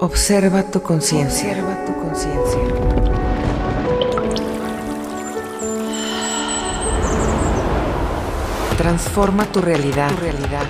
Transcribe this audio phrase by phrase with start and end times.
[0.00, 1.50] Observa tu conciencia.
[1.50, 2.58] Observa tu conciencia.
[8.76, 10.10] Transforma tu realidad.
[10.10, 10.66] Tu realidad.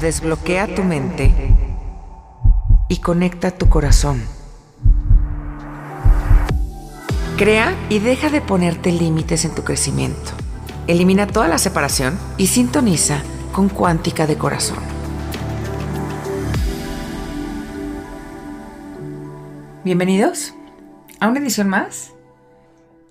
[0.00, 1.34] Desbloquea tu mente
[2.88, 4.22] y conecta tu corazón.
[7.36, 10.32] Crea y deja de ponerte límites en tu crecimiento.
[10.86, 13.20] Elimina toda la separación y sintoniza
[13.52, 14.95] con cuántica de corazón.
[19.86, 20.52] Bienvenidos
[21.20, 22.10] a una edición más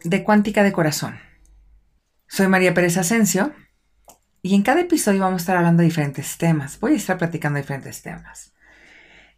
[0.04, 1.18] de Cuántica de Corazón.
[2.28, 3.54] Soy María Pérez Asensio
[4.42, 6.78] y en cada episodio vamos a estar hablando de diferentes temas.
[6.82, 8.52] Voy a estar platicando de diferentes temas.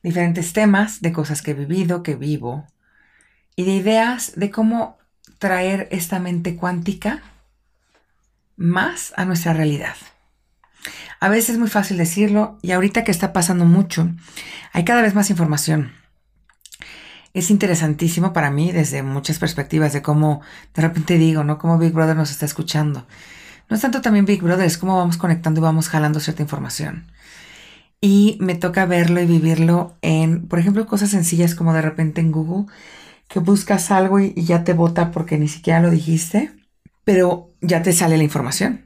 [0.02, 2.66] Diferentes temas de cosas que he vivido, que vivo
[3.56, 4.98] y de ideas de cómo
[5.38, 7.22] traer esta mente cuántica
[8.56, 9.96] más a nuestra realidad.
[11.20, 14.10] A veces es muy fácil decirlo y ahorita que está pasando mucho,
[14.74, 15.92] hay cada vez más información
[17.38, 20.42] es interesantísimo para mí desde muchas perspectivas de cómo
[20.74, 21.60] de repente digo, ¿no?
[21.60, 23.06] Cómo Big Brother nos está escuchando.
[23.70, 27.06] No es tanto también Big Brother, es cómo vamos conectando y vamos jalando cierta información.
[28.02, 32.32] Y me toca verlo y vivirlo en, por ejemplo, cosas sencillas como de repente en
[32.32, 32.72] Google,
[33.28, 36.52] que buscas algo y, ya te vota porque ni siquiera lo dijiste,
[37.04, 38.86] pero ya te sale la información.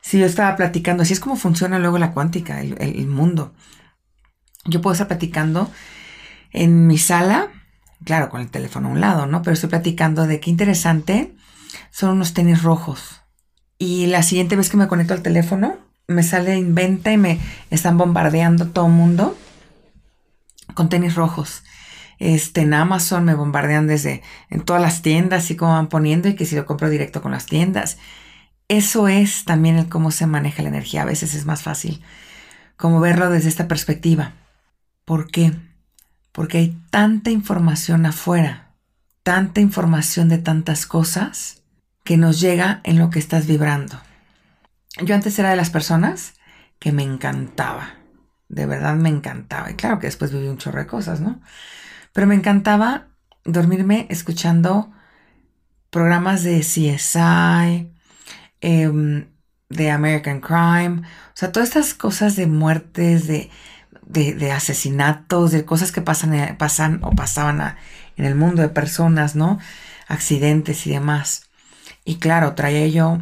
[0.00, 3.54] Si yo estaba platicando, así es como funciona luego la cuántica, el, el mundo.
[4.64, 5.70] Yo puedo estar platicando
[6.52, 7.52] en mi sala
[8.04, 9.42] claro, con el teléfono a un lado, ¿no?
[9.42, 11.34] Pero estoy platicando de qué interesante
[11.90, 13.22] son unos tenis rojos.
[13.78, 17.38] Y la siguiente vez que me conecto al teléfono, me sale en venta y me
[17.70, 19.36] están bombardeando todo el mundo
[20.74, 21.64] con tenis rojos.
[22.18, 26.34] Este, en Amazon me bombardean desde en todas las tiendas y cómo van poniendo y
[26.34, 27.98] que si lo compro directo con las tiendas.
[28.68, 31.02] Eso es también el cómo se maneja la energía.
[31.02, 32.02] A veces es más fácil
[32.76, 34.32] como verlo desde esta perspectiva.
[35.04, 35.52] ¿Por qué?
[36.32, 38.74] Porque hay tanta información afuera,
[39.22, 41.62] tanta información de tantas cosas
[42.04, 44.00] que nos llega en lo que estás vibrando.
[45.02, 46.34] Yo antes era de las personas
[46.78, 47.94] que me encantaba,
[48.48, 51.40] de verdad me encantaba, y claro que después viví un chorro de cosas, ¿no?
[52.12, 53.08] Pero me encantaba
[53.44, 54.92] dormirme escuchando
[55.90, 57.92] programas de CSI,
[58.60, 59.26] em,
[59.68, 63.50] de American Crime, o sea, todas estas cosas de muertes, de
[64.08, 67.76] de, asesinatos, de cosas que pasan, eh, pasan o pasaban
[68.16, 69.58] en el mundo de personas, ¿no?
[70.08, 71.48] Accidentes y demás.
[72.04, 73.18] Y claro, traía yo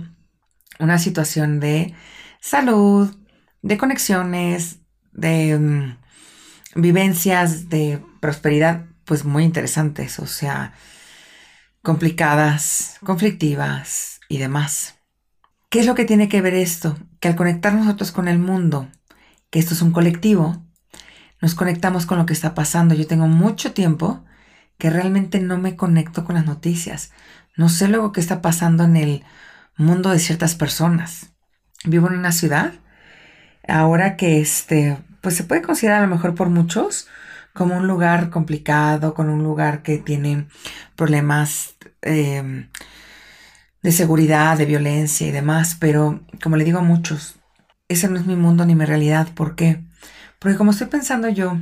[0.78, 1.94] una situación de
[2.41, 3.14] salud,
[3.62, 4.78] de conexiones,
[5.12, 10.72] de mm, vivencias, de prosperidad, pues muy interesantes, o sea,
[11.82, 14.94] complicadas, conflictivas y demás.
[15.68, 16.97] ¿Qué es lo que tiene que ver esto?
[17.18, 18.88] Que al conectar nosotros con el mundo,
[19.50, 20.66] que esto es un colectivo,
[21.46, 22.92] nos conectamos con lo que está pasando.
[22.96, 24.24] Yo tengo mucho tiempo
[24.78, 27.12] que realmente no me conecto con las noticias.
[27.54, 29.24] No sé luego qué está pasando en el
[29.76, 31.30] mundo de ciertas personas.
[31.84, 32.72] Vivo en una ciudad,
[33.68, 37.06] ahora que este, pues se puede considerar a lo mejor por muchos
[37.52, 40.48] como un lugar complicado, con un lugar que tiene
[40.96, 42.70] problemas em,
[43.82, 47.36] de seguridad, de violencia y demás, pero como le digo a muchos,
[47.86, 49.28] ese no es mi mundo ni mi realidad.
[49.32, 49.84] ¿Por qué?
[50.38, 51.58] Porque como estoy pensando yo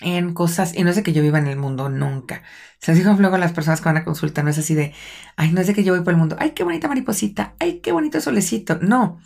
[0.00, 2.42] en cosas, y no es de que yo viva en el mundo nunca.
[2.78, 4.92] Se los digo luego a las personas que van a consulta, no es así de,
[5.36, 7.80] ay, no es de que yo voy por el mundo, ay, qué bonita mariposita, ay,
[7.80, 8.78] qué bonito solecito.
[8.80, 9.20] No,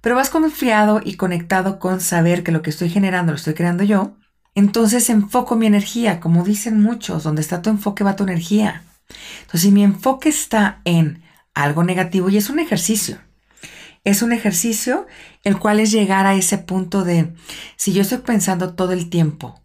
[0.00, 3.84] pero vas confiado y conectado con saber que lo que estoy generando lo estoy creando
[3.84, 4.16] yo.
[4.54, 8.82] Entonces enfoco mi energía, como dicen muchos, donde está tu enfoque va tu energía.
[9.40, 11.22] Entonces, si mi enfoque está en
[11.54, 13.18] algo negativo, y es un ejercicio,
[14.04, 15.06] es un ejercicio
[15.44, 17.34] el cual es llegar a ese punto de,
[17.76, 19.62] si yo estoy pensando todo el tiempo,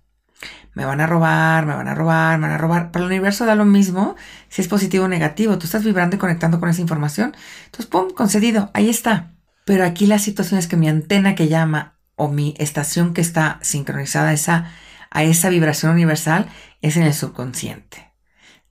[0.73, 3.45] me van a robar, me van a robar, me van a robar, para el universo
[3.45, 4.15] da lo mismo
[4.49, 7.35] si es positivo o negativo, tú estás vibrando y conectando con esa información,
[7.65, 9.33] entonces, ¡pum!, concedido, ahí está.
[9.65, 13.59] Pero aquí la situación es que mi antena que llama o mi estación que está
[13.61, 14.71] sincronizada a esa,
[15.09, 16.47] a esa vibración universal
[16.81, 18.11] es en el subconsciente.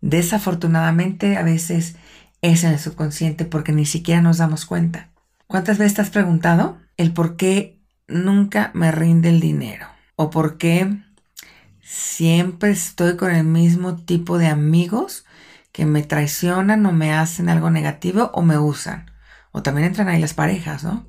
[0.00, 1.96] Desafortunadamente a veces
[2.42, 5.11] es en el subconsciente porque ni siquiera nos damos cuenta.
[5.52, 7.78] ¿Cuántas veces te has preguntado el por qué
[8.08, 9.86] nunca me rinde el dinero?
[10.16, 11.02] ¿O por qué
[11.82, 15.26] siempre estoy con el mismo tipo de amigos
[15.70, 19.10] que me traicionan o me hacen algo negativo o me usan?
[19.50, 21.06] O también entran ahí las parejas, ¿no?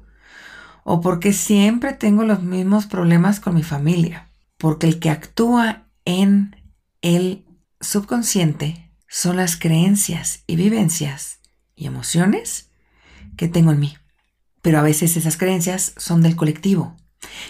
[0.83, 4.27] ¿O por qué siempre tengo los mismos problemas con mi familia?
[4.57, 6.57] Porque el que actúa en
[7.01, 7.45] el
[7.79, 11.39] subconsciente son las creencias y vivencias
[11.77, 12.71] y emociones
[13.37, 13.97] que tengo en mí
[14.63, 16.95] pero a veces esas creencias son del colectivo.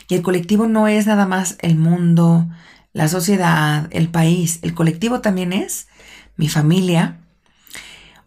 [0.09, 2.49] Y el colectivo no es nada más el mundo,
[2.91, 5.87] la sociedad, el país, el colectivo también es
[6.35, 7.19] mi familia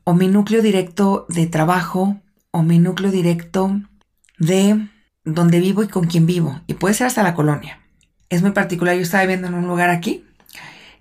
[0.05, 2.21] o mi núcleo directo de trabajo
[2.53, 3.81] o mi núcleo directo
[4.39, 4.89] de
[5.25, 6.61] donde vivo y con quien vivo.
[6.69, 7.81] Y puede ser hasta la colonia.
[8.29, 8.95] Es muy particular.
[8.95, 10.25] Yo estaba viviendo en un lugar aquí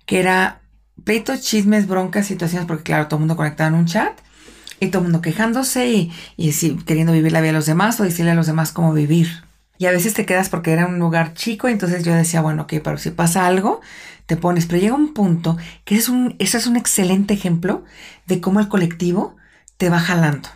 [0.06, 0.60] que era
[1.04, 4.25] pleitos, chismes, broncas, situaciones, porque claro, todo el mundo conectado en un chat
[4.80, 6.52] y todo el mundo quejándose y, y
[6.84, 9.44] queriendo vivir la vida de los demás o decirle a los demás cómo vivir.
[9.78, 12.74] Y a veces te quedas porque era un lugar chico, entonces yo decía, bueno, ok,
[12.82, 13.80] pero si pasa algo,
[14.26, 14.66] te pones.
[14.66, 17.84] Pero llega un punto que es un, ese es un excelente ejemplo
[18.26, 19.36] de cómo el colectivo
[19.76, 20.48] te va jalando.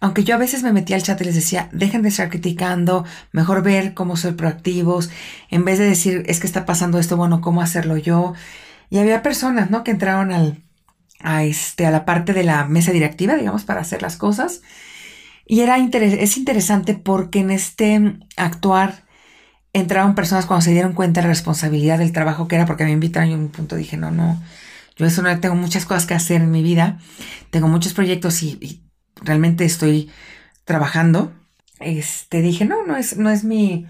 [0.00, 3.04] Aunque yo a veces me metía al chat y les decía, dejen de estar criticando,
[3.30, 5.10] mejor ver cómo ser proactivos,
[5.48, 8.34] en vez de decir, es que está pasando esto, bueno, ¿cómo hacerlo yo?
[8.90, 9.84] Y había personas, ¿no?
[9.84, 10.60] Que entraron al,
[11.22, 14.62] a, este, a la parte de la mesa directiva, digamos, para hacer las cosas.
[15.46, 19.04] Y era es interesante porque en este actuar
[19.72, 22.92] entraron personas cuando se dieron cuenta de la responsabilidad del trabajo que era, porque me
[22.92, 24.40] invitaron y en un punto dije, no, no,
[24.96, 26.98] yo eso no tengo muchas cosas que hacer en mi vida,
[27.50, 28.82] tengo muchos proyectos y
[29.22, 30.10] realmente estoy
[30.64, 31.32] trabajando,
[31.84, 33.86] este, dije, no, no es, no es mi,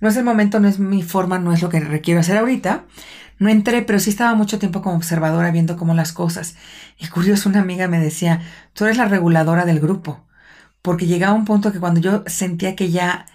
[0.00, 2.84] no es el momento, no es mi forma, no es lo que requiero hacer ahorita.
[3.38, 6.56] No entré, pero sí estaba mucho tiempo como observadora viendo cómo las cosas.
[6.98, 8.40] Y curioso, una amiga me decía,
[8.72, 10.26] tú eres la reguladora del grupo.
[10.82, 13.26] Porque llegaba un punto que cuando yo sentía que ya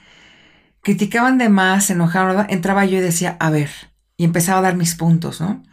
[0.82, 3.70] criticaban de más, se enojaban, entraba yo y decía, a ver,
[4.18, 5.64] y empezaba a dar mis puntos, ¿no?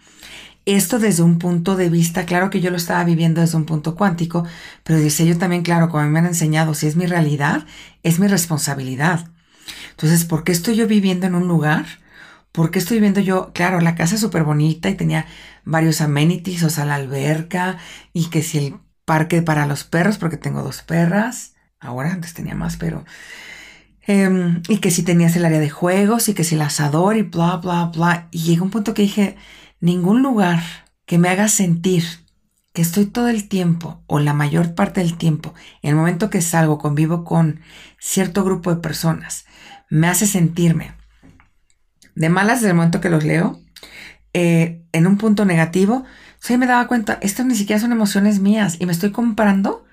[0.75, 3.95] Esto desde un punto de vista, claro que yo lo estaba viviendo desde un punto
[3.95, 4.45] cuántico,
[4.85, 7.67] pero decía yo también, claro, como me han enseñado, si es mi realidad,
[8.03, 9.29] es mi responsabilidad.
[9.91, 11.87] Entonces, ¿por qué estoy yo viviendo en un lugar?
[12.53, 13.53] ¿Por qué estoy viviendo yo?
[13.55, 15.27] Claro, la casa es súper bonita y tenía
[15.65, 17.79] varios amenities, o sea, la alberca
[18.13, 18.75] y que si el
[19.05, 23.05] parque para los perros, porque tengo dos perras, ahora antes tenía más, pero...
[24.07, 27.23] Em, y que si tenías el área de juegos y que si el asador y
[27.23, 28.29] bla, bla, bla.
[28.31, 29.37] Y llegó un punto que dije,
[29.81, 30.61] ningún lugar
[31.07, 32.05] que me haga sentir
[32.73, 36.43] que estoy todo el tiempo o la mayor parte del tiempo, en el momento que
[36.43, 37.61] salgo, convivo con
[37.99, 39.47] cierto grupo de personas,
[39.91, 40.93] me hace sentirme
[42.15, 43.61] de malas desde el momento que los leo,
[44.33, 46.05] eh, en un punto negativo,
[46.41, 49.85] sí me daba cuenta, esto ni siquiera son emociones mías y me estoy comprando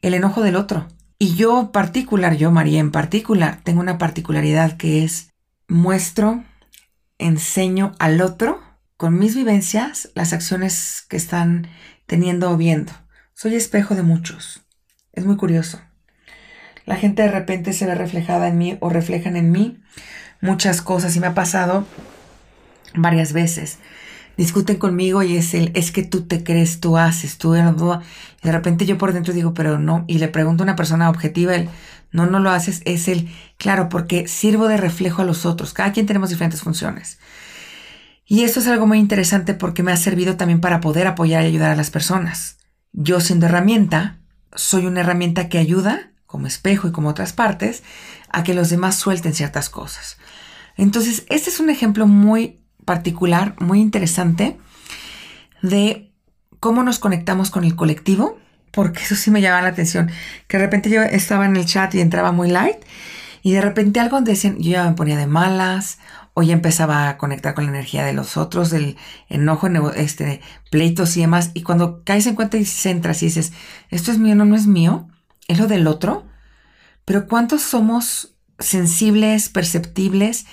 [0.00, 0.88] el enojo del otro.
[1.18, 5.30] Y yo particular, yo María en particular, tengo una particularidad que es
[5.68, 6.42] muestro,
[7.18, 8.71] enseño al otro
[9.02, 11.66] con mis vivencias las acciones que están
[12.06, 12.92] teniendo o viendo.
[13.34, 14.62] Soy espejo de muchos.
[15.12, 15.80] Es muy curioso.
[16.86, 19.82] La gente de repente se ve reflejada en mí o reflejan en mí
[20.40, 21.84] muchas cosas y me ha pasado
[22.94, 23.80] varias veces.
[24.36, 27.56] Discuten conmigo y es el, es que tú te crees, tú haces, tú...
[27.56, 30.04] Y de repente yo por dentro digo, pero no.
[30.06, 31.68] Y le pregunto a una persona objetiva, el,
[32.12, 33.28] no, no lo haces, es el,
[33.58, 35.72] claro, porque sirvo de reflejo a los otros.
[35.72, 37.18] Cada quien tenemos diferentes funciones.
[38.32, 41.48] Y esto es algo muy interesante porque me ha servido también para poder apoyar y
[41.48, 42.56] ayudar a las personas.
[42.94, 44.20] Yo siendo herramienta,
[44.54, 47.82] soy una herramienta que ayuda, como espejo y como otras partes,
[48.30, 50.16] a que los demás suelten ciertas cosas.
[50.78, 54.58] Entonces, este es un ejemplo muy particular, muy interesante
[55.60, 56.10] de
[56.58, 58.38] cómo nos conectamos con el colectivo,
[58.70, 60.10] porque eso sí me llama la atención,
[60.48, 62.78] que de repente yo estaba en el chat y entraba muy light
[63.42, 65.98] y de repente algo decían, yo ya me ponía de malas
[66.40, 68.96] ya empezaba a conectar con la energía de los otros, del
[69.28, 71.50] enojo, este, pleitos y demás.
[71.52, 73.52] Y cuando caes en cuenta y centras y dices,
[73.90, 75.08] esto es mío, no, no es mío,
[75.48, 76.26] es lo del otro.
[77.04, 80.46] Pero ¿cuántos somos sensibles, perceptibles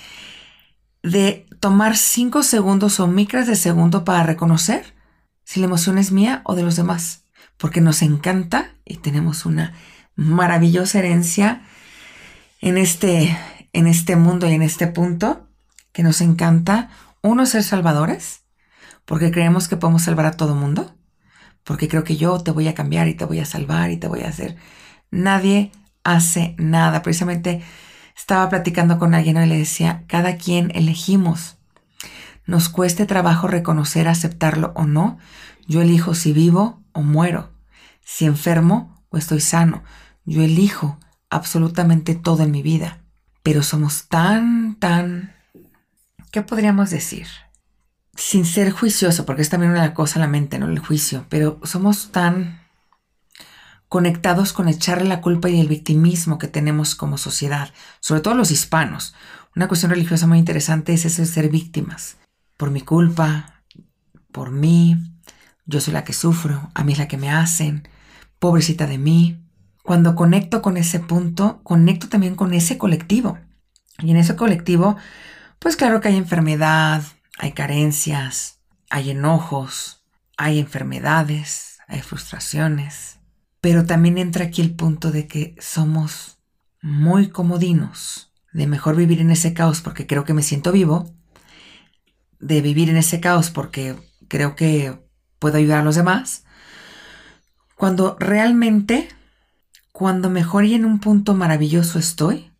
[1.02, 4.94] de tomar cinco segundos o micras de segundo para reconocer
[5.44, 7.24] si la emoción es mía o de los demás?
[7.56, 9.72] Porque nos encanta y tenemos una
[10.14, 11.62] maravillosa herencia
[12.60, 13.34] en este,
[13.72, 15.49] en este mundo y en este punto
[15.92, 16.90] que nos encanta,
[17.22, 18.42] uno, ser salvadores,
[19.04, 20.94] porque creemos que podemos salvar a todo mundo,
[21.64, 24.08] porque creo que yo te voy a cambiar y te voy a salvar y te
[24.08, 24.56] voy a hacer.
[25.10, 25.72] Nadie
[26.04, 27.02] hace nada.
[27.02, 27.62] Precisamente
[28.16, 31.58] estaba platicando con alguien y le decía, cada quien elegimos.
[32.46, 35.18] Nos cueste trabajo reconocer, aceptarlo o no.
[35.66, 37.50] Yo elijo si vivo o muero,
[38.02, 39.82] si enfermo o estoy sano.
[40.24, 42.98] Yo elijo absolutamente todo en mi vida.
[43.42, 45.29] Pero somos tan, tan
[46.30, 47.26] ¿qué podríamos decir?
[48.14, 52.12] Sin ser juicioso, porque es también una cosa la mente, no el juicio, pero somos
[52.12, 52.60] tan
[53.88, 58.50] conectados con echarle la culpa y el victimismo que tenemos como sociedad, sobre todo los
[58.50, 59.14] hispanos.
[59.56, 62.16] Una cuestión religiosa muy interesante es ese ser víctimas.
[62.56, 63.64] Por mi culpa,
[64.30, 64.96] por mí,
[65.66, 67.88] yo soy la que sufro, a mí es la que me hacen,
[68.38, 69.42] pobrecita de mí.
[69.82, 73.38] Cuando conecto con ese punto, conecto también con ese colectivo.
[73.98, 74.96] Y en ese colectivo
[75.60, 77.02] pues claro que hay enfermedad,
[77.38, 80.04] hay carencias, hay enojos,
[80.36, 83.18] hay enfermedades, hay frustraciones,
[83.60, 86.38] pero también entra aquí el punto de que somos
[86.80, 91.14] muy comodinos, de mejor vivir en ese caos porque creo que me siento vivo,
[92.38, 93.96] de vivir en ese caos porque
[94.28, 94.98] creo que
[95.38, 96.44] puedo ayudar a los demás,
[97.74, 99.08] cuando realmente,
[99.92, 102.50] cuando mejor y en un punto maravilloso estoy,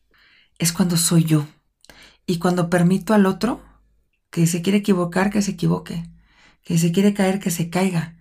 [0.59, 1.47] es cuando soy yo.
[2.31, 3.61] Y cuando permito al otro
[4.31, 6.09] que se quiere equivocar, que se equivoque,
[6.63, 8.19] que se quiere caer, que se caiga,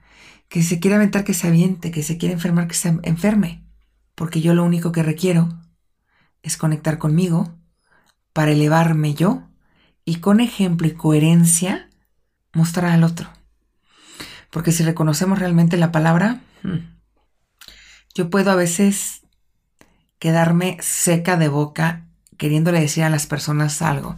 [0.47, 3.63] que se quiere aventar, que se aviente, que se quiere enfermar, que se enferme.
[4.15, 5.47] Porque yo lo único que requiero
[6.41, 7.55] es conectar conmigo
[8.33, 9.47] para elevarme yo
[10.05, 11.87] y con ejemplo y coherencia
[12.51, 13.29] mostrar al otro.
[14.49, 16.97] Porque si reconocemos realmente la palabra, hmm,
[18.15, 19.21] yo puedo a veces
[20.17, 22.08] quedarme seca de boca
[22.39, 24.15] queriéndole decir a las personas algo,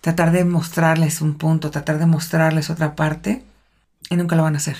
[0.00, 3.44] tratar de mostrarles un punto, tratar de mostrarles otra parte,
[4.10, 4.78] y nunca lo van a hacer.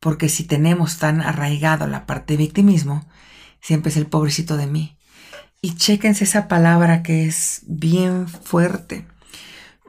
[0.00, 3.04] Porque si tenemos tan arraigado la parte de victimismo,
[3.60, 4.96] siempre es el pobrecito de mí.
[5.60, 9.06] Y chéquense esa palabra que es bien fuerte.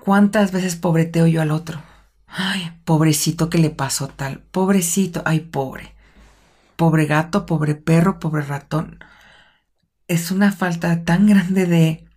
[0.04, 1.82] ¿Cuántas veces pobreteo yo al otro?
[2.28, 4.40] Ay, pobrecito que le pasó tal.
[4.52, 5.94] Pobrecito, ay, pobre.
[6.76, 9.00] Pobre gato, pobre perro, pobre ratón.
[10.08, 12.08] Es una falta tan grande de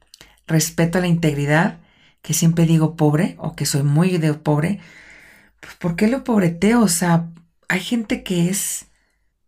[0.47, 1.81] respeto a la integridad
[2.23, 4.81] que siempre digo pobre o que soy muy de pobre.
[5.61, 6.81] Pues, ¿Por qué lo pobreteo?
[6.83, 7.31] O sea,
[7.69, 8.87] hay gente que es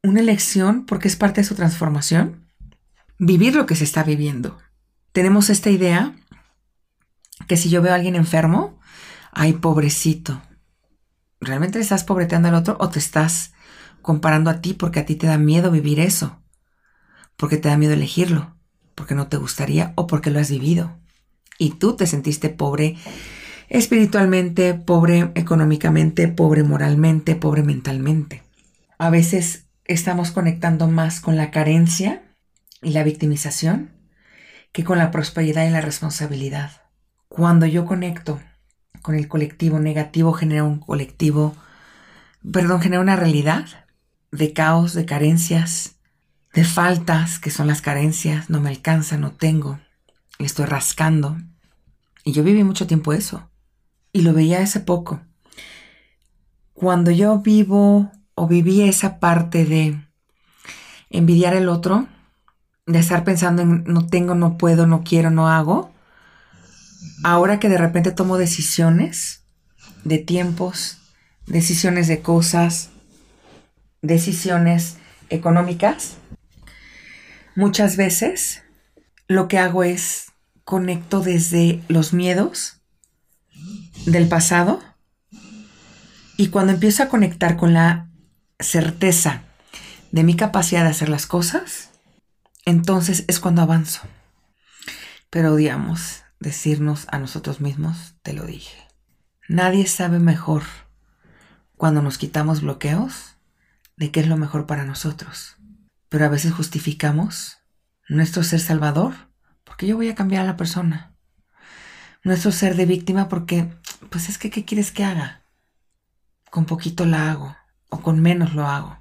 [0.02, 2.46] una elección porque es parte de su transformación
[3.18, 4.58] vivir lo que se está viviendo.
[5.12, 6.14] Tenemos esta idea
[7.48, 8.78] que si yo veo a alguien enfermo,
[9.32, 10.40] ay, pobrecito.
[11.40, 13.52] ¿Realmente le estás pobreteando al otro o te estás
[14.02, 16.40] comparando a ti porque a ti te da miedo vivir eso?
[17.36, 18.56] Porque te da miedo elegirlo,
[18.98, 20.98] porque no te gustaría o porque lo has vivido.
[21.56, 22.96] Y tú te sentiste pobre
[23.68, 28.42] espiritualmente, pobre económicamente, pobre moralmente, pobre mentalmente.
[28.98, 32.22] A veces estamos conectando más con la carencia
[32.82, 33.92] y la victimización
[34.72, 36.72] que con la prosperidad y la responsabilidad.
[37.28, 38.40] Cuando yo conecto
[39.00, 41.56] con el colectivo negativo, genera un colectivo,
[42.52, 43.64] perdón, genera una realidad
[44.32, 45.97] de caos, de carencias,
[46.54, 49.78] de faltas, que son las carencias, no me alcanza, no tengo,
[50.38, 51.36] le estoy rascando.
[52.24, 53.48] Y yo viví mucho tiempo eso.
[54.12, 55.20] Y lo veía hace poco.
[56.72, 60.00] Cuando yo vivo o viví esa parte de
[61.10, 62.06] envidiar el otro,
[62.86, 65.92] de estar pensando en no tengo, no puedo, no quiero, no hago,
[67.22, 69.44] ahora que de repente tomo decisiones
[70.04, 70.98] de tiempos,
[71.46, 72.90] decisiones de cosas,
[74.02, 74.96] decisiones
[75.28, 76.16] económicas,
[77.58, 78.62] muchas veces
[79.26, 80.30] lo que hago es
[80.62, 82.80] conecto desde los miedos
[84.06, 84.80] del pasado
[86.36, 88.08] y cuando empiezo a conectar con la
[88.60, 89.42] certeza
[90.12, 91.90] de mi capacidad de hacer las cosas,
[92.64, 94.02] entonces es cuando avanzo.
[95.28, 98.86] Pero odiamos decirnos a nosotros mismos, te lo dije.
[99.48, 100.62] Nadie sabe mejor
[101.76, 103.34] cuando nos quitamos bloqueos
[103.96, 105.57] de qué es lo mejor para nosotros.
[106.08, 107.58] Pero a veces justificamos
[108.08, 109.14] nuestro ser salvador
[109.64, 111.14] porque yo voy a cambiar a la persona.
[112.24, 113.68] Nuestro ser de víctima porque,
[114.10, 115.42] pues es que, ¿qué quieres que haga?
[116.50, 117.56] Con poquito la hago
[117.90, 118.98] o con menos lo hago.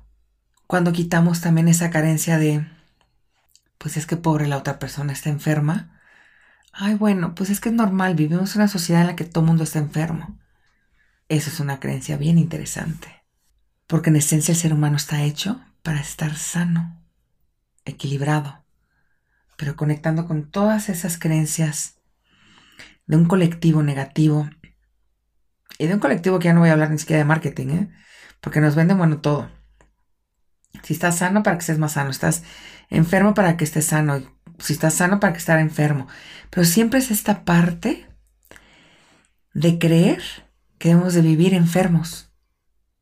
[0.67, 2.67] Cuando quitamos también esa carencia de
[3.77, 6.01] pues es que pobre la otra persona está enferma.
[6.73, 9.41] Ay, bueno, pues es que es normal, vivimos en una sociedad en la que todo
[9.43, 10.39] el mundo está enfermo.
[11.29, 13.23] Eso es una creencia bien interesante,
[13.87, 17.01] porque en esencia el ser humano está hecho para estar sano,
[17.85, 18.65] equilibrado,
[19.55, 22.01] pero conectando con todas esas creencias
[23.05, 24.49] de un colectivo negativo
[25.79, 27.89] y de un colectivo que ya no voy a hablar ni siquiera de marketing, ¿eh?
[28.41, 29.49] porque nos venden bueno todo.
[30.83, 32.43] Si estás sano para que estés más sano, estás
[32.89, 34.19] enfermo para que estés sano,
[34.59, 36.09] si estás sano para que estés enfermo.
[36.49, 38.09] Pero siempre es esta parte
[39.53, 40.21] de creer
[40.79, 42.33] que debemos de vivir enfermos.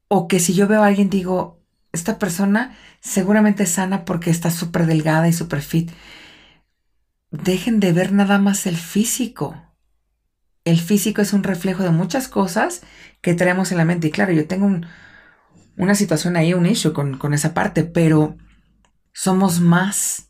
[0.08, 1.65] O que si yo veo a alguien digo,
[1.96, 5.92] esta persona seguramente es sana porque está súper delgada y súper fit.
[7.32, 9.62] Dejen de ver nada más el físico.
[10.64, 12.82] El físico es un reflejo de muchas cosas
[13.22, 14.08] que traemos en la mente.
[14.08, 14.86] Y claro, yo tengo un,
[15.78, 18.38] una situación ahí, un issue con esa parte, pero
[19.14, 20.30] somos más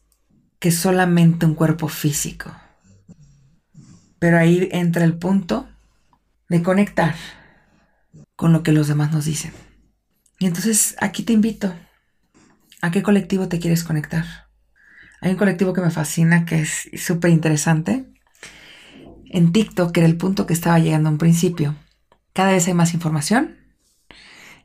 [0.60, 2.52] que solamente un cuerpo físico.
[4.20, 5.68] Pero ahí entra el punto
[6.50, 7.16] de conectar
[8.36, 9.54] con lo que los demás nos dicen.
[10.40, 11.74] Y entonces aquí te invito.
[12.82, 14.26] ¿A qué colectivo te quieres conectar?
[15.22, 18.06] Hay un colectivo que me fascina, que es súper interesante.
[19.26, 21.76] En TikTok, que era el punto que estaba llegando a un principio,
[22.34, 23.56] Cada vez hay más información.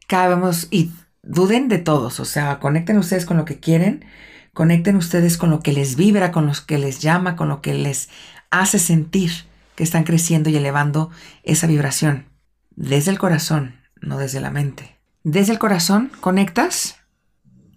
[0.08, 0.90] Cada vez, y
[1.22, 4.04] duden de todos, o sea, conecten ustedes con lo que quieren,
[4.52, 7.74] conecten ustedes con lo que les vibra, con lo que les llama, con lo que
[7.74, 8.08] les
[8.50, 9.30] hace sentir
[9.76, 11.10] que están creciendo y elevando
[11.42, 12.26] esa vibración.
[12.74, 14.99] Desde el corazón, no desde la mente.
[15.22, 16.96] Desde el corazón conectas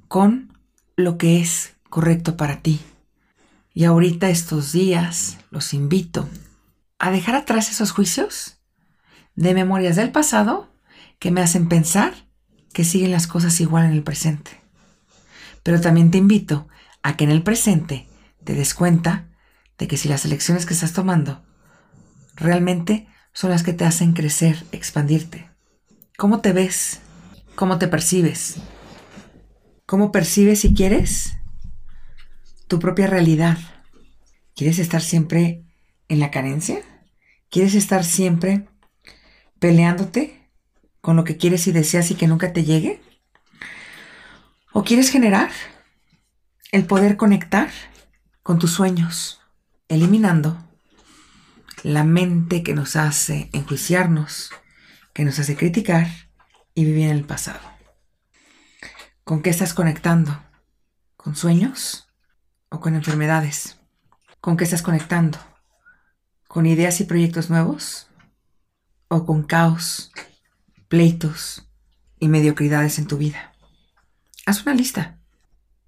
[0.08, 0.58] con
[0.96, 2.80] lo que es correcto para ti.
[3.74, 6.30] Y ahorita estos días los invito
[7.00, 8.62] a dejar atrás esos juicios
[9.36, 10.72] de memorias del pasado
[11.20, 12.14] que me hacen pensar
[12.72, 14.62] que siguen las cosas igual en el presente.
[15.64, 16.70] Pero también te invito
[17.02, 18.08] a que en el presente
[18.46, 19.28] te des cuenta
[19.78, 21.44] de que si las elecciones que estás tomando
[22.36, 25.50] realmente son las que te hacen crecer, expandirte.
[26.18, 27.03] ¿Cómo te ves?
[27.56, 28.56] ¿Cómo te percibes?
[29.86, 31.34] ¿Cómo percibes si quieres
[32.68, 33.60] tu propia realidad?
[34.56, 35.64] ¿Quieres estar siempre
[36.08, 36.82] en la carencia?
[37.52, 38.68] ¿Quieres estar siempre
[39.60, 40.50] peleándote
[41.00, 43.02] con lo que quieres y deseas y que nunca te llegue?
[44.72, 45.52] ¿O quieres generar
[46.72, 47.70] el poder conectar
[48.42, 49.42] con tus sueños,
[49.90, 50.58] eliminando
[51.84, 54.50] la mente que nos hace enjuiciarnos,
[55.14, 56.08] que nos hace criticar
[56.76, 57.60] y vivir en el pasado?
[59.24, 60.44] ¿Con qué estás conectando?
[61.16, 62.08] ¿Con sueños
[62.70, 63.78] o con enfermedades?
[64.42, 65.40] ¿Con qué estás conectando?
[66.48, 68.08] ¿Con ideas y proyectos nuevos?
[69.14, 70.12] o con caos,
[70.88, 71.70] pleitos
[72.20, 73.54] y mediocridades en tu vida.
[74.46, 75.20] Haz una lista.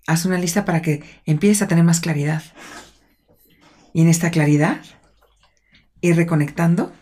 [0.05, 2.43] Haz una lista para que empieces a tener más claridad.
[3.93, 4.79] Y en esta claridad,
[6.01, 6.93] ir reconectando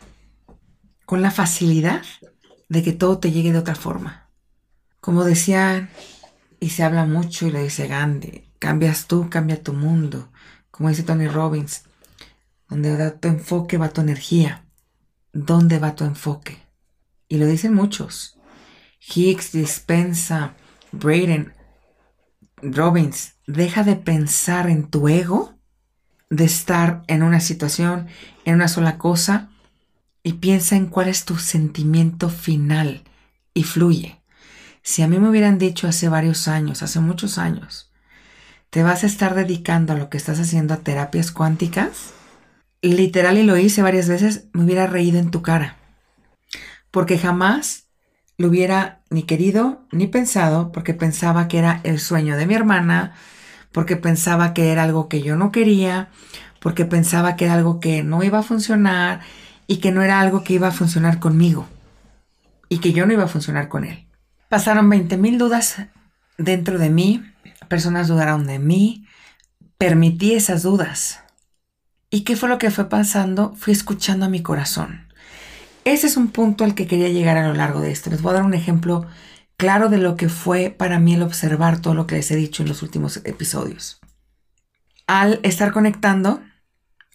[1.05, 2.03] con la facilidad
[2.69, 4.29] de que todo te llegue de otra forma.
[4.99, 5.89] Como decía,
[6.59, 10.29] y se habla mucho y lo dice Gandhi, cambias tú, cambia tu mundo.
[10.71, 11.83] Como dice Tony Robbins,
[12.69, 14.63] donde da tu enfoque va tu energía
[15.33, 16.59] dónde va tu enfoque.
[17.27, 18.39] Y lo dicen muchos.
[18.99, 20.53] Hicks, Dispensa,
[20.91, 21.53] Braden,
[22.61, 25.55] Robbins, deja de pensar en tu ego,
[26.29, 28.07] de estar en una situación,
[28.45, 29.49] en una sola cosa,
[30.23, 33.03] y piensa en cuál es tu sentimiento final
[33.53, 34.21] y fluye.
[34.81, 37.91] Si a mí me hubieran dicho hace varios años, hace muchos años,
[38.69, 42.13] te vas a estar dedicando a lo que estás haciendo a terapias cuánticas,
[42.81, 45.77] literal y lo hice varias veces, me hubiera reído en tu cara.
[46.89, 47.87] Porque jamás
[48.37, 53.13] lo hubiera ni querido ni pensado, porque pensaba que era el sueño de mi hermana,
[53.71, 56.09] porque pensaba que era algo que yo no quería,
[56.59, 59.21] porque pensaba que era algo que no iba a funcionar
[59.67, 61.67] y que no era algo que iba a funcionar conmigo
[62.69, 64.07] y que yo no iba a funcionar con él.
[64.49, 65.77] Pasaron 20 mil dudas
[66.37, 67.23] dentro de mí,
[67.67, 69.07] personas dudaron de mí,
[69.77, 71.23] permití esas dudas
[72.13, 73.55] ¿Y qué fue lo que fue pasando?
[73.55, 75.07] Fui escuchando a mi corazón.
[75.83, 78.11] Ese es un punto al que quería llegar a lo largo de esto.
[78.11, 79.07] Les voy a dar un ejemplo
[79.57, 82.61] claro de lo que fue para mí el observar todo lo que les he dicho
[82.61, 83.99] en los últimos episodios.
[85.07, 86.43] Al estar conectando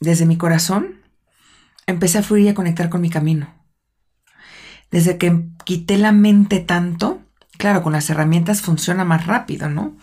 [0.01, 0.98] desde mi corazón,
[1.89, 3.53] empecé a fluir y a conectar con mi camino.
[4.91, 7.21] Desde que quité la mente tanto,
[7.59, 9.97] claro, con las herramientas funciona más rápido, ¿no?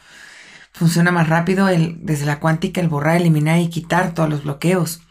[0.76, 5.02] funciona más rápido el, desde la cuántica el borrar, eliminar y quitar todos los bloqueos.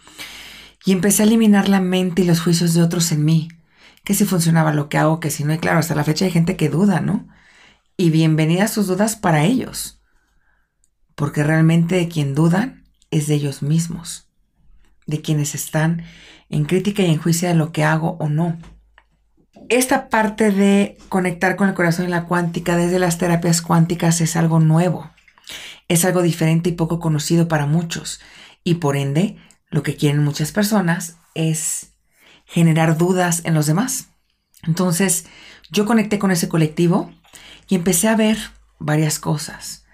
[0.84, 3.48] Y empecé a eliminar la mente y los juicios de otros en mí.
[4.04, 5.54] Que si funcionaba lo que hago, que si no.
[5.54, 7.26] Y claro, hasta la fecha hay gente que duda, ¿no?
[7.96, 10.02] Y bienvenidas sus dudas para ellos.
[11.14, 14.28] Porque realmente de quien dudan es de ellos mismos.
[15.06, 16.02] De quienes están
[16.48, 18.58] en crítica y en juicio de lo que hago o no.
[19.68, 24.36] Esta parte de conectar con el corazón y la cuántica desde las terapias cuánticas es
[24.36, 25.10] algo nuevo.
[25.88, 28.20] Es algo diferente y poco conocido para muchos
[28.62, 29.36] y por ende
[29.68, 31.94] lo que quieren muchas personas es
[32.46, 34.08] generar dudas en los demás.
[34.66, 35.26] Entonces
[35.70, 37.12] yo conecté con ese colectivo
[37.68, 38.38] y empecé a ver
[38.78, 39.84] varias cosas.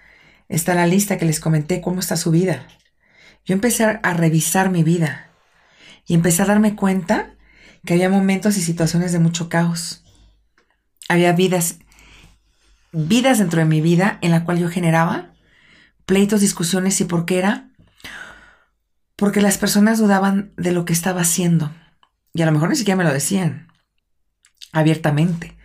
[0.49, 2.67] Está la lista que les comenté cómo está su vida.
[3.51, 5.29] Yo empecé a revisar mi vida
[6.07, 7.35] y empecé a darme cuenta
[7.83, 10.05] que había momentos y situaciones de mucho caos.
[11.09, 11.79] Había vidas,
[12.93, 15.33] vidas dentro de mi vida en la cual yo generaba
[16.05, 17.69] pleitos, discusiones y por qué era.
[19.17, 21.75] Porque las personas dudaban de lo que estaba haciendo.
[22.33, 23.67] Y a lo mejor ni siquiera me lo decían
[24.71, 25.57] abiertamente.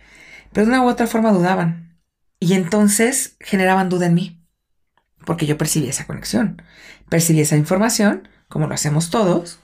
[0.51, 1.97] Pero de una u otra forma dudaban.
[2.37, 4.36] Y entonces generaban duda en mí.
[5.27, 6.61] Porque yo percibí esa conexión.
[7.09, 9.59] Percibí esa información, como lo hacemos todos.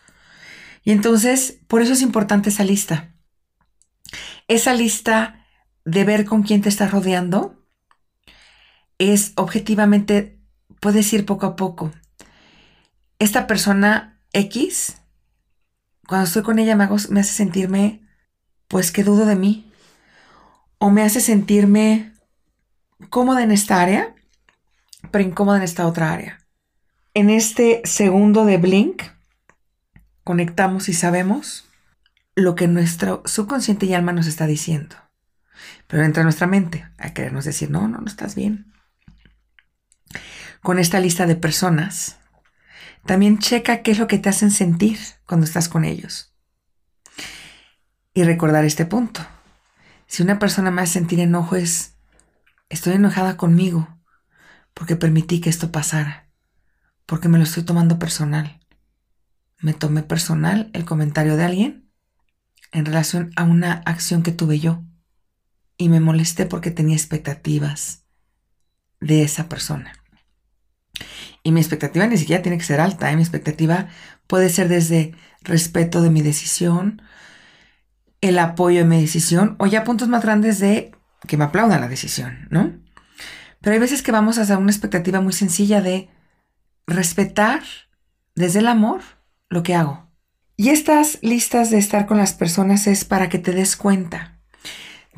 [0.83, 3.15] Y entonces, por eso es importante esa lista.
[4.49, 5.47] Esa lista
[5.85, 7.65] de ver con quién te estás rodeando
[8.97, 10.37] es objetivamente
[10.81, 11.93] puedes ir poco a poco.
[13.17, 14.97] Esta persona X,
[16.09, 18.05] cuando estoy con ella me, hace sentirme
[18.67, 19.71] Pues que dudo de mí.
[20.77, 22.11] O me hace sentirme
[23.09, 24.12] cómoda en esta área,
[25.11, 26.39] pero incómoda en esta otra área.
[27.13, 29.03] En este segundo de Blink,
[30.23, 31.65] conectamos y sabemos
[32.35, 34.95] lo que nuestro subconsciente y alma nos está diciendo.
[35.87, 38.73] Pero entra en nuestra mente a querernos decir, no, no, no estás bien.
[40.61, 42.17] Con esta lista de personas,
[43.05, 46.33] también checa qué es lo que te hacen sentir cuando estás con ellos.
[48.13, 49.25] Y recordar este punto.
[50.07, 51.95] Si una persona me hace sentir enojo es,
[52.69, 53.92] estoy enojada conmigo
[54.73, 56.29] porque permití que esto pasara,
[57.05, 58.59] porque me lo estoy tomando personal.
[59.59, 61.89] Me tomé personal el comentario de alguien
[62.71, 64.83] en relación a una acción que tuve yo
[65.77, 68.03] y me molesté porque tenía expectativas
[68.99, 69.93] de esa persona.
[71.43, 73.15] Y mi expectativa ni siquiera tiene que ser alta, ¿eh?
[73.15, 73.89] mi expectativa
[74.27, 77.01] puede ser desde respeto de mi decisión,
[78.21, 80.91] el apoyo de mi decisión o ya puntos más grandes de
[81.27, 82.82] que me aplaudan la decisión, ¿no?
[83.63, 86.09] Pero hay veces que vamos a hacer una expectativa muy sencilla de
[86.85, 87.63] respetar
[88.35, 89.01] desde el amor
[89.49, 90.05] lo que hago.
[90.57, 94.33] Y estas listas de estar con las personas es para que te des cuenta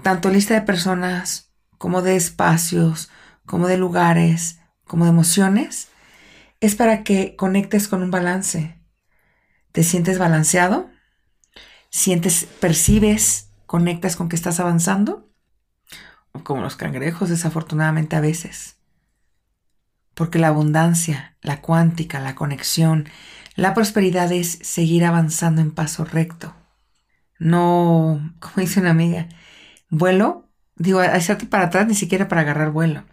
[0.04, 3.10] tanto lista de personas como de espacios,
[3.48, 5.88] como de lugares, como de emociones,
[6.60, 8.80] es para que conectes con un balance.
[9.72, 10.92] ¿Te sientes balanceado?
[11.90, 15.28] ¿Sientes, percibes, conectas con que estás avanzando?
[16.44, 18.78] Como los cangrejos, desafortunadamente a veces.
[20.14, 23.10] Porque la abundancia, la cuántica, la conexión,
[23.56, 26.54] la prosperidad es seguir avanzando en paso recto.
[27.40, 29.28] No, como dice una amiga,
[29.90, 33.04] Vuelo, digo, hacerte para atrás ni siquiera para agarrar vuelo.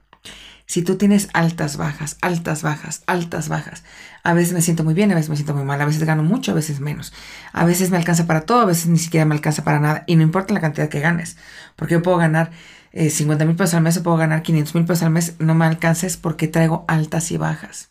[0.66, 3.84] Si tú tienes altas, bajas, altas, bajas, altas, bajas,
[4.22, 6.22] a veces me siento muy bien, a veces me siento muy mal, a veces gano
[6.22, 7.12] mucho, a veces menos.
[7.52, 10.04] A veces me alcanza para todo, a veces ni siquiera me alcanza para nada.
[10.06, 11.36] Y no importa la cantidad que ganes,
[11.76, 12.52] porque yo puedo ganar
[12.94, 15.54] 50 eh, mil pesos al mes o puedo ganar 500 mil pesos al mes, no
[15.54, 17.90] me alcances porque traigo altas y bajas.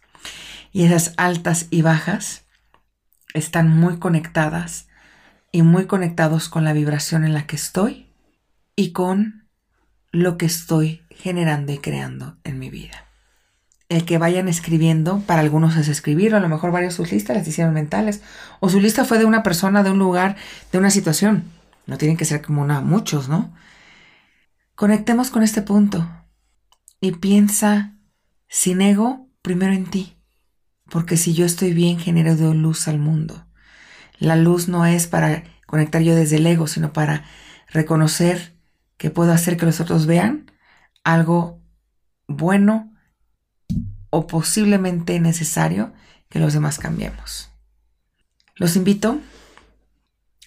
[0.71, 2.43] Y esas altas y bajas
[3.33, 4.87] están muy conectadas
[5.51, 8.07] y muy conectados con la vibración en la que estoy
[8.75, 9.49] y con
[10.11, 13.05] lo que estoy generando y creando en mi vida.
[13.89, 17.47] El que vayan escribiendo, para algunos es escribir, a lo mejor varios sus listas las
[17.47, 18.21] hicieron mentales,
[18.61, 20.37] o su lista fue de una persona, de un lugar,
[20.71, 21.43] de una situación.
[21.87, 23.53] No tienen que ser como una, muchos, ¿no?
[24.81, 26.09] Conectemos con este punto
[26.99, 27.99] y piensa
[28.47, 30.17] sin ego primero en ti,
[30.89, 33.45] porque si yo estoy bien genero de luz al mundo.
[34.17, 37.25] La luz no es para conectar yo desde el ego, sino para
[37.67, 38.57] reconocer
[38.97, 40.51] que puedo hacer que los otros vean
[41.03, 41.61] algo
[42.27, 42.91] bueno
[44.09, 45.93] o posiblemente necesario
[46.27, 47.51] que los demás cambiemos.
[48.55, 49.21] Los invito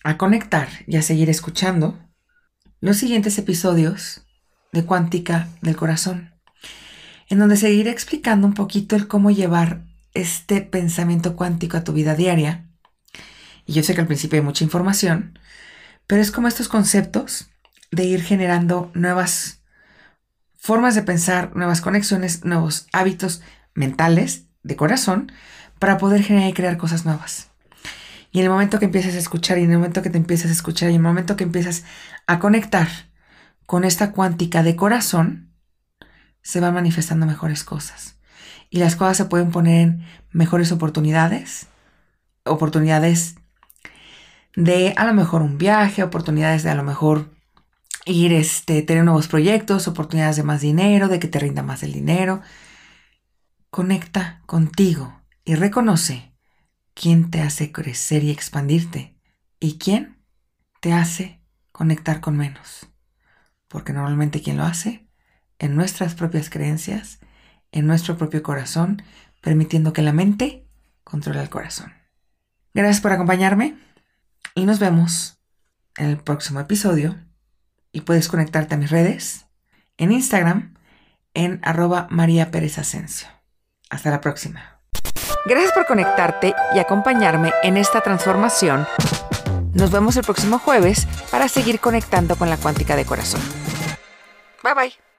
[0.03, 2.01] a conectar y a seguir escuchando
[2.81, 4.24] los siguientes episodios
[4.75, 6.35] de Cuántica del Corazón,
[7.29, 9.85] en donde seguiré explicando un poquito el cómo llevar
[10.15, 12.67] este pensamiento cuántico a tu vida diaria.
[13.67, 15.39] Y yo sé que al principio hay mucha información,
[16.09, 17.51] pero es como estos conceptos
[17.93, 19.63] de ir generando nuevas
[20.57, 23.43] formas de pensar, nuevas conexiones, nuevos hábitos
[23.75, 25.31] mentales de corazón
[25.79, 27.51] para poder generar y crear cosas nuevas.
[28.33, 30.51] Y en el momento que empiezas a escuchar, y en el momento que te empiezas
[30.51, 31.85] a escuchar, y en el momento que empiezas
[32.27, 32.89] a conectar
[33.67, 35.55] con esta cuántica de corazón,
[36.43, 38.19] se van manifestando mejores cosas.
[38.71, 41.69] Y las cosas se pueden poner en mejores oportunidades,
[42.45, 43.37] oportunidades
[44.57, 47.35] de a lo mejor un viaje, oportunidades de a lo mejor
[48.05, 51.93] ir, este, tener nuevos proyectos, oportunidades de más dinero, de que te rinda más el
[51.93, 52.43] dinero.
[53.71, 56.35] Conecta contigo y reconoce
[56.95, 59.17] quién te hace crecer y expandirte
[59.59, 60.23] y quién
[60.81, 61.41] te hace
[61.73, 62.94] conectar con menos.
[63.75, 65.05] Porque normalmente quien lo hace,
[65.59, 67.19] en nuestras propias creencias,
[67.73, 69.03] en nuestro propio corazón,
[69.41, 70.65] permitiendo que la mente
[71.03, 71.93] controle el corazón.
[72.73, 73.77] Gracias por acompañarme
[74.55, 75.41] y nos vemos
[75.97, 77.19] en el próximo episodio
[77.91, 79.47] y puedes conectarte a mis redes
[79.97, 80.75] en Instagram
[81.35, 83.27] en arroba María Pérez Asensio.
[83.91, 84.83] Hasta la próxima.
[85.47, 88.87] Gracias por conectarte y acompañarme en esta transformación.
[89.75, 93.41] Nos vemos el próximo jueves para seguir conectando con la cuántica de corazón.
[94.63, 95.14] Bye bye.